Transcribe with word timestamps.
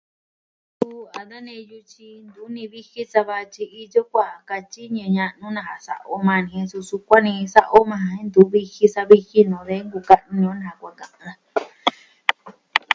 Suu 0.77 0.99
a 1.19 1.25
da 1.29 1.37
neyu 1.45 1.79
tyi 1.89 2.09
ntu 2.25 2.43
ni 2.53 2.63
viji 2.71 3.01
sava 3.11 3.33
ja 3.39 3.45
tyi 3.53 3.65
iyo 3.83 4.01
kuaan 4.11 4.43
katyi 4.49 4.83
ñivɨ 4.95 5.07
ña'nu 5.15 5.35
nuu 5.39 5.53
nasa 5.55 5.75
sa'a 5.85 6.03
o 6.13 6.15
majan 6.25 6.59
ni, 6.61 6.69
suu 6.71 6.83
sukuan 6.89 7.23
ni 7.25 7.33
sa'a 7.53 7.69
o 7.77 7.79
majan 7.89 8.15
jen 8.17 8.27
ntu 8.29 8.41
viji 8.51 8.85
sa'a 8.93 9.09
viji 9.09 9.29
ji 9.29 9.47
nuu 9.49 9.61
on 9.63 9.67
de 9.67 9.75
nkuka'nu 9.85 10.31
ini 10.37 10.45
on 10.53 10.59
nasa 10.61 10.79
kuaa 10.79 10.97
sa'a 10.99 11.17
o 11.17 11.17
majan. 11.17 11.37